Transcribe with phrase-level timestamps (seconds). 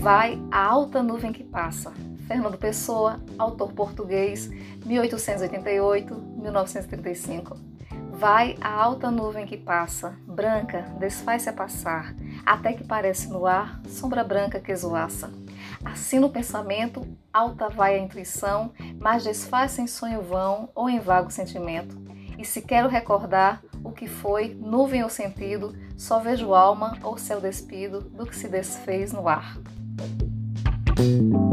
[0.00, 1.92] Vai a alta nuvem que passa.
[2.28, 4.48] Fernando Pessoa, autor português,
[4.86, 7.56] 1888-1935.
[8.12, 12.14] Vai a alta nuvem que passa, branca, desfaz-se a passar,
[12.46, 15.32] até que parece no ar sombra branca que esvoaça.
[15.84, 21.28] Assim no pensamento, alta vai a intuição, mas desfaz-se em sonho vão ou em vago
[21.30, 21.98] sentimento.
[22.38, 27.40] E se quero recordar o que foi, nuvem ou sentido, só vejo alma ou céu
[27.40, 29.58] despido do que se desfez no ar.
[29.98, 31.47] thank you